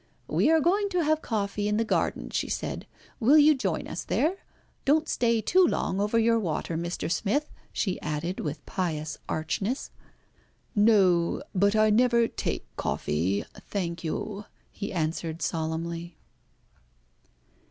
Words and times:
"We 0.27 0.49
are 0.49 0.59
going 0.59 0.89
to 0.89 1.03
have 1.03 1.21
coffee 1.21 1.67
in 1.67 1.77
the 1.77 1.85
garden," 1.85 2.31
she 2.31 2.49
said. 2.49 2.87
"Will 3.19 3.37
you 3.37 3.53
join 3.53 3.87
us 3.87 4.03
there? 4.03 4.37
Don't 4.83 5.07
stay 5.07 5.41
too 5.41 5.63
long 5.63 6.01
over 6.01 6.17
your 6.17 6.39
water, 6.39 6.75
Mr. 6.75 7.11
Smith," 7.11 7.51
she 7.71 8.01
added, 8.01 8.39
with 8.39 8.65
pious 8.65 9.19
archness. 9.29 9.91
"No; 10.73 11.43
but 11.53 11.75
I 11.75 11.91
never 11.91 12.27
take 12.27 12.65
coffee, 12.77 13.45
thank 13.69 14.03
you," 14.03 14.45
he 14.71 14.91
answered 14.91 15.43
solemnly. 15.43 16.17